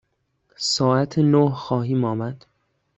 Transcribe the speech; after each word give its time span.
ساعت 0.57 1.19
نه 1.19 1.49
خواهیم 1.55 2.05
آمد. 2.05 2.45